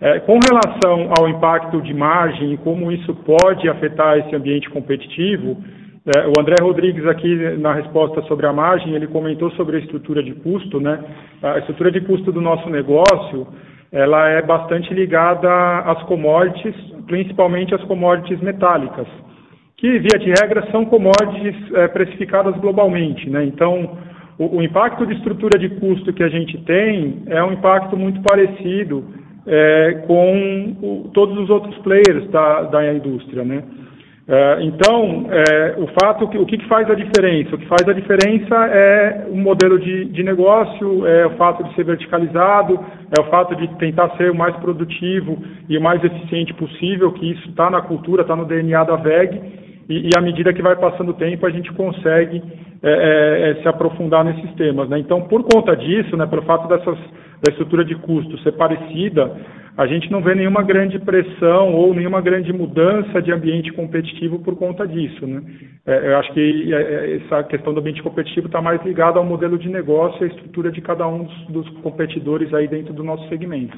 [0.02, 5.58] É, com relação ao impacto de margem e como isso pode afetar esse ambiente competitivo,
[6.06, 10.22] é, o André Rodrigues aqui na resposta sobre a margem, ele comentou sobre a estrutura
[10.22, 10.98] de custo, né?
[11.42, 13.46] A estrutura de custo do nosso negócio,
[13.92, 16.74] ela é bastante ligada às commodities,
[17.06, 19.06] principalmente às commodities metálicas,
[19.76, 23.44] que via de regra são commodities é, precificadas globalmente, né?
[23.44, 23.98] Então,
[24.38, 28.22] o, o impacto de estrutura de custo que a gente tem é um impacto muito
[28.22, 33.62] parecido é, com o, todos os outros players da, da indústria, né?
[34.32, 37.56] É, então, é, o fato que o que, faz a diferença?
[37.56, 41.74] O que faz a diferença é o modelo de, de negócio, é o fato de
[41.74, 42.78] ser verticalizado,
[43.18, 45.36] é o fato de tentar ser o mais produtivo
[45.68, 49.40] e o mais eficiente possível, que isso está na cultura, está no DNA da VEG,
[49.88, 52.40] e, e, à medida que vai passando o tempo a gente consegue
[52.80, 54.88] é, é, é, se aprofundar nesses temas.
[54.88, 55.00] Né?
[55.00, 56.96] Então, por conta disso, né, pelo fato dessas
[57.42, 59.34] da estrutura de custo ser parecida,
[59.76, 64.54] a gente não vê nenhuma grande pressão ou nenhuma grande mudança de ambiente competitivo por
[64.56, 65.26] conta disso.
[65.26, 65.42] Né?
[65.86, 69.24] É, eu acho que é, é, essa questão do ambiente competitivo está mais ligada ao
[69.24, 73.26] modelo de negócio e à estrutura de cada um dos, competidores aí dentro do nosso
[73.28, 73.76] segmento.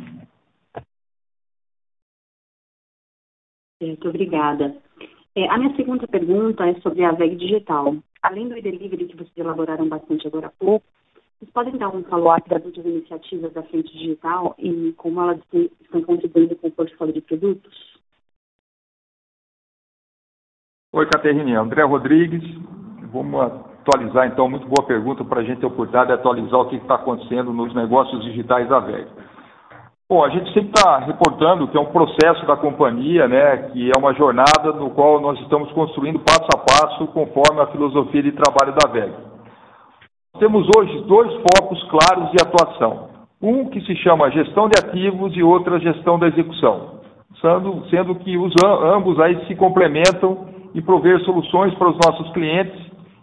[3.80, 4.74] Muito obrigada.
[5.50, 7.96] A minha segunda pergunta é sobre a VEG Digital.
[8.22, 10.84] Além do e-delivery que vocês elaboraram bastante agora há pouco,
[11.43, 15.40] vocês podem dar um follow-up das últimas iniciativas da Frente Digital e como elas
[15.80, 17.99] estão contribuindo com o portfólio de produtos?
[20.93, 21.57] Oi, Caterine.
[21.57, 22.43] André Rodrigues.
[23.12, 26.76] Vamos atualizar, então, muito boa pergunta para a gente ter oportunidade de atualizar o que
[26.76, 29.09] está acontecendo nos negócios digitais da VEG.
[30.09, 33.99] Bom, a gente sempre está reportando que é um processo da companhia, né, que é
[33.99, 38.74] uma jornada no qual nós estamos construindo passo a passo conforme a filosofia de trabalho
[38.74, 39.32] da VEG.
[40.39, 43.11] Temos hoje dois focos claros de atuação.
[43.41, 47.01] Um que se chama gestão de ativos e outra gestão da execução,
[47.39, 52.74] sendo, sendo que os, ambos aí se complementam e prover soluções para os nossos clientes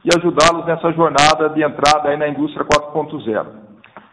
[0.06, 3.46] e ajudá-los nessa jornada de entrada aí na indústria 4.0.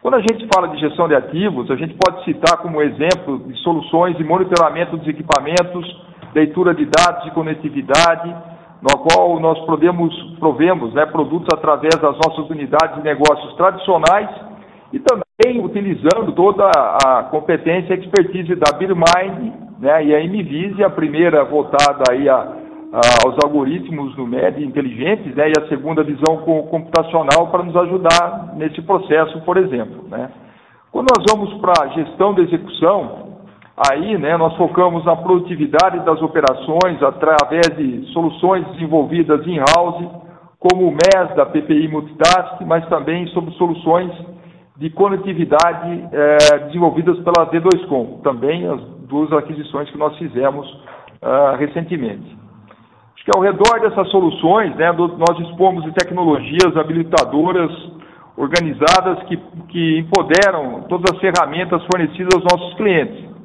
[0.01, 3.55] Quando a gente fala de gestão de ativos, a gente pode citar como exemplo de
[3.59, 5.85] soluções de monitoramento dos equipamentos,
[6.33, 8.35] leitura de dados de conectividade,
[8.81, 14.29] no qual nós podemos, provemos né, produtos através das nossas unidades de negócios tradicionais
[14.93, 20.89] e também utilizando toda a competência e expertise da BeerMind né, e a MVise, a
[20.89, 26.37] primeira voltada aí a, a, aos algoritmos no MED inteligentes né, e a segunda visão
[26.69, 30.05] computacional para nos ajudar nesse processo, por exemplo.
[30.09, 30.29] Né.
[30.91, 33.26] Quando nós vamos para a gestão da execução,
[33.77, 40.03] Aí, né, nós focamos na produtividade das operações através de soluções desenvolvidas in-house,
[40.57, 44.11] como o MES da PPI Multitask, mas também sobre soluções
[44.77, 50.67] de conectividade eh, desenvolvidas pela V2Com, também as duas aquisições que nós fizemos
[51.21, 52.35] uh, recentemente.
[53.15, 57.71] Acho que ao redor dessas soluções, né, nós dispomos de tecnologias habilitadoras
[58.35, 59.37] organizadas que,
[59.69, 63.36] que empoderam todas as ferramentas fornecidas aos nossos clientes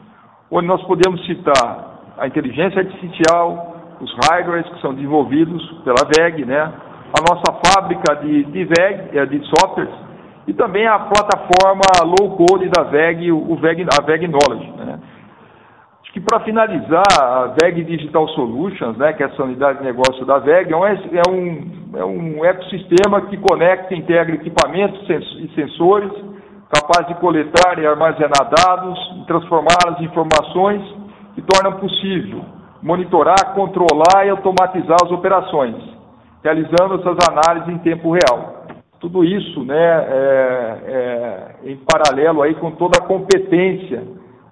[0.53, 6.61] onde nós podemos citar a inteligência artificial, os hardwares que são desenvolvidos pela VEG, né?
[6.61, 9.93] a nossa fábrica de, de VEG, é, de softwares,
[10.47, 14.71] e também a plataforma low code da VEG, o VEG, a VEG Knowledge.
[14.73, 14.99] Né?
[16.03, 20.27] Acho que para finalizar, a VEG Digital Solutions, né, que é essa unidade de negócio
[20.27, 25.51] da VEG, é um, é um, é um ecossistema que conecta e integra equipamentos e
[25.55, 26.13] sensores,
[26.73, 30.83] capaz de coletar e armazenar dados e transformar as informações
[31.35, 32.43] que tornam possível
[32.83, 35.77] monitorar, controlar e automatizar as operações,
[36.43, 38.65] realizando essas análises em tempo real.
[38.99, 44.03] Tudo isso né, é, é, em paralelo aí com toda a competência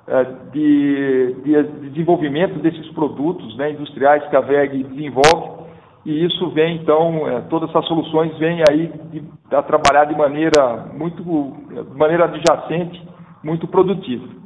[0.06, 5.60] é, de, de, de, desenvolvimento desses produtos né, industriais que a VEG desenvolve,
[6.05, 9.22] e isso vem então, é, todas essas soluções vêm aí de,
[9.55, 13.07] a trabalhar de maneira muito, de maneira adjacente,
[13.44, 14.40] muito produtiva.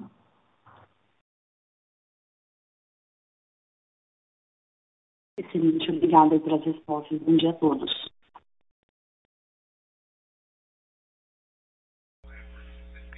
[5.39, 7.21] Excelente, obrigada pelas respostas.
[7.21, 8.15] Bom dia a todos.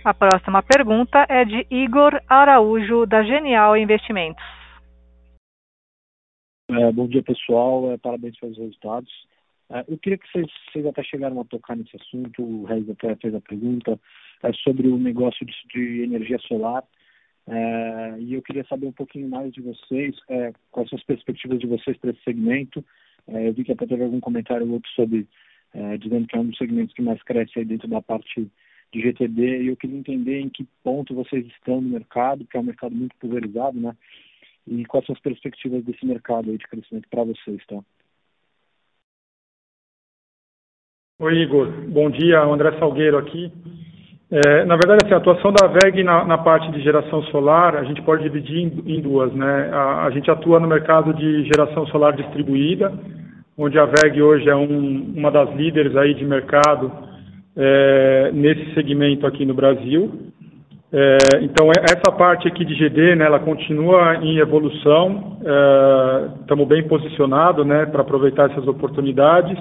[0.04, 4.55] A próxima pergunta é de Igor Araújo, da Genial Investimentos.
[6.68, 7.92] É, bom dia, pessoal.
[7.92, 9.10] É, parabéns pelos resultados.
[9.70, 13.14] É, eu queria que vocês, vocês, até chegaram a tocar nesse assunto, o Reis até
[13.16, 13.98] fez a pergunta,
[14.42, 16.82] é, sobre o negócio de, de energia solar.
[17.48, 21.60] É, e eu queria saber um pouquinho mais de vocês, é, quais são as perspectivas
[21.60, 22.84] de vocês para esse segmento.
[23.28, 25.28] eu vi que até teve algum comentário outro sobre,
[26.00, 28.50] dizendo que é um dos segmentos que mais cresce aí dentro da parte
[28.92, 32.60] de GTD e eu queria entender em que ponto vocês estão no mercado, que é
[32.60, 33.96] um mercado muito pulverizado, né?
[34.66, 37.78] E quais são as perspectivas desse mercado aí de crescimento para vocês, tá?
[41.18, 41.70] Oi, Igor.
[41.88, 43.50] Bom dia, André Salgueiro aqui.
[44.30, 47.84] É, na verdade, assim, a atuação da VEG na, na, parte de geração solar, a
[47.84, 49.70] gente pode dividir em, em duas, né?
[49.72, 52.92] A, a, gente atua no mercado de geração solar distribuída,
[53.56, 56.92] onde a VEG hoje é um, uma das líderes aí de mercado
[57.56, 60.32] é, nesse segmento aqui no Brasil.
[60.92, 65.38] É, então, é, essa parte aqui de GD, né, ela continua em evolução,
[66.40, 69.58] estamos é, bem posicionados né, para aproveitar essas oportunidades.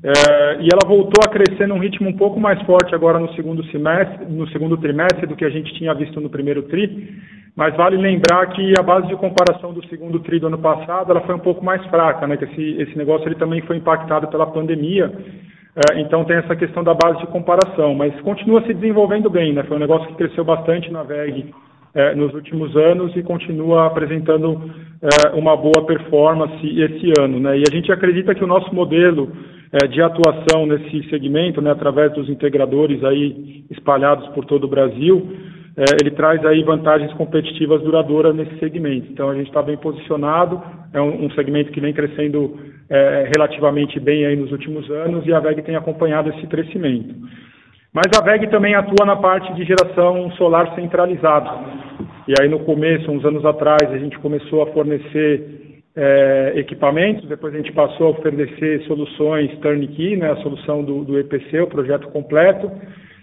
[0.00, 3.64] É, e ela voltou a crescer num ritmo um pouco mais forte agora no segundo
[3.64, 7.16] semestre, no segundo trimestre do que a gente tinha visto no primeiro tri,
[7.56, 11.22] mas vale lembrar que a base de comparação do segundo tri do ano passado ela
[11.22, 12.36] foi um pouco mais fraca, né?
[12.36, 15.12] Que esse, esse negócio ele também foi impactado pela pandemia é,
[15.96, 19.62] então tem essa questão da base de comparação, mas continua se desenvolvendo bem, né?
[19.64, 21.54] Foi um negócio que cresceu bastante na VEG
[21.94, 27.58] é, nos últimos anos e continua apresentando é, uma boa performance esse ano, né?
[27.58, 29.30] E a gente acredita que o nosso modelo
[29.72, 35.26] é, de atuação nesse segmento, né, através dos integradores aí espalhados por todo o Brasil,
[35.26, 35.57] é,
[36.00, 39.12] ele traz aí vantagens competitivas duradouras nesse segmento.
[39.12, 40.60] Então a gente está bem posicionado,
[40.92, 42.58] é um, um, segmento que vem crescendo
[42.90, 47.14] é, relativamente bem aí nos últimos anos e a VEG tem acompanhado esse crescimento.
[47.94, 51.50] Mas a VEG também atua na parte de geração solar centralizada.
[52.26, 57.54] E aí no começo, uns anos atrás, a gente começou a fornecer é, equipamentos, depois
[57.54, 62.08] a gente passou a oferecer soluções turnkey, né, a solução do, do EPC, o projeto
[62.08, 62.70] completo,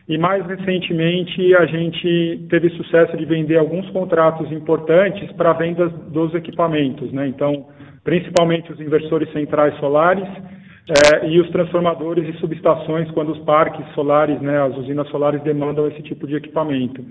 [0.07, 6.33] e mais recentemente a gente teve sucesso de vender alguns contratos importantes para vendas dos
[6.35, 7.27] equipamentos, né?
[7.27, 7.65] Então,
[8.03, 10.27] principalmente os inversores centrais solares
[10.87, 15.87] é, e os transformadores e subestações quando os parques solares, né, as usinas solares demandam
[15.87, 17.03] esse tipo de equipamento.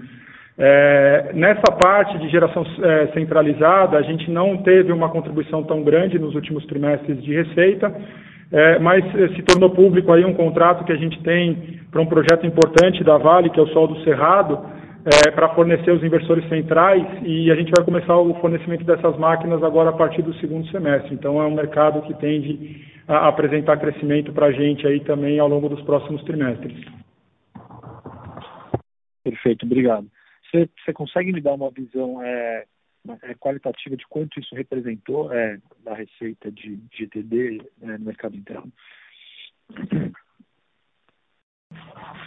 [0.56, 6.16] É, nessa parte de geração é, centralizada, a gente não teve uma contribuição tão grande
[6.16, 7.92] nos últimos trimestres de receita,
[8.52, 12.06] é, mas é, se tornou público aí um contrato que a gente tem para um
[12.06, 14.58] projeto importante da Vale, que é o Sol do Cerrado,
[15.04, 19.62] é, para fornecer os inversores centrais e a gente vai começar o fornecimento dessas máquinas
[19.62, 21.14] agora a partir do segundo semestre.
[21.14, 25.48] Então é um mercado que tende a apresentar crescimento para a gente aí também ao
[25.48, 26.74] longo dos próximos trimestres.
[29.22, 30.06] Perfeito, obrigado.
[30.50, 32.64] Você, consegue me dar uma visão é,
[33.38, 38.72] qualitativa de quanto isso representou é, da receita de GTD é, no mercado interno?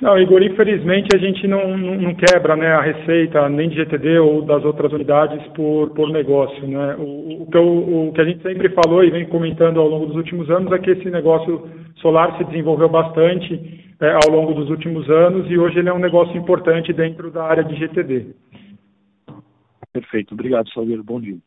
[0.01, 4.19] Não, Igor, infelizmente a gente não, não, não, quebra né, a receita nem de GTD
[4.19, 6.67] ou das outras unidades por, por negócio.
[6.67, 6.95] Né?
[6.99, 10.15] O, o, que o que a gente sempre falou e vem comentando ao longo dos
[10.15, 15.09] últimos anos é que esse negócio solar se desenvolveu bastante é, ao longo dos últimos
[15.09, 18.35] anos e hoje ele é um negócio importante dentro da área de GTD.
[19.99, 20.35] Perfeito.
[20.35, 21.03] Obrigado, Salgueiro.
[21.03, 21.39] Bom dia.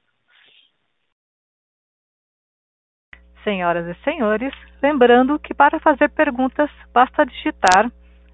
[3.45, 7.91] Senhoras e senhores, lembrando que para fazer perguntas basta digitar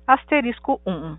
[0.07, 1.19] asterisco 1.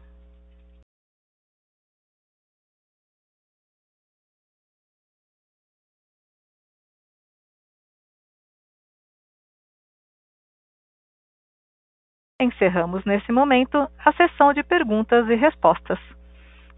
[12.40, 15.98] encerramos nesse momento a sessão de perguntas e respostas.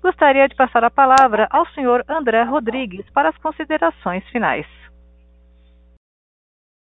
[0.01, 4.65] Gostaria de passar a palavra ao senhor André Rodrigues para as considerações finais.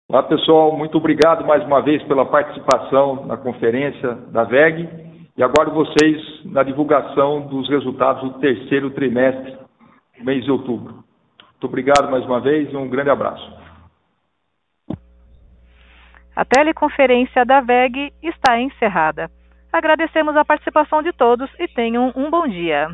[0.10, 0.76] Olá, pessoal.
[0.76, 4.89] Muito obrigado mais uma vez pela participação na conferência da VEG
[5.38, 9.58] e aguardo vocês na divulgação dos resultados do terceiro trimestre,
[10.20, 10.95] mês de outubro.
[10.95, 13.50] Muito obrigado mais uma vez e um grande abraço.
[16.36, 19.30] A teleconferência da VEG está encerrada.
[19.72, 22.89] Agradecemos a participação de todos e tenham um bom dia.